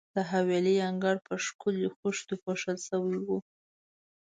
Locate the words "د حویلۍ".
0.15-0.77